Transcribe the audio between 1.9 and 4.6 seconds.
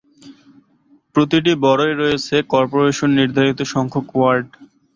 রয়েছে কর্পোরেশন নির্ধারিত সংখ্যক ওয়ার্ড।